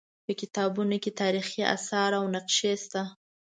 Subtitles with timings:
[0.25, 3.01] په کتابتون کې تاریخي اثار او نقشې شته.